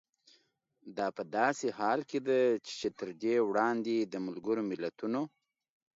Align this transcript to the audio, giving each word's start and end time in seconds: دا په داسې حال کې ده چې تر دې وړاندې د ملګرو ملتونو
دا 0.97 1.07
په 1.17 1.23
داسې 1.37 1.67
حال 1.79 1.99
کې 2.09 2.19
ده 2.27 2.39
چې 2.79 2.87
تر 2.99 3.09
دې 3.23 3.35
وړاندې 3.49 3.95
د 4.01 4.15
ملګرو 4.25 4.63
ملتونو 4.71 5.21